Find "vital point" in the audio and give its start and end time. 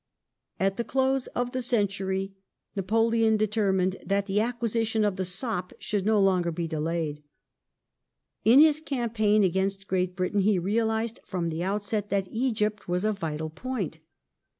13.13-13.99